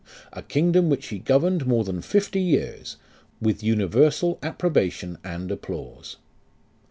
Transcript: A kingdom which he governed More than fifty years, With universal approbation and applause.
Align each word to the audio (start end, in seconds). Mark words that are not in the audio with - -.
A 0.33 0.41
kingdom 0.41 0.89
which 0.89 1.09
he 1.09 1.19
governed 1.19 1.67
More 1.67 1.83
than 1.83 2.01
fifty 2.01 2.41
years, 2.41 2.97
With 3.39 3.61
universal 3.61 4.39
approbation 4.41 5.19
and 5.23 5.51
applause. 5.51 6.17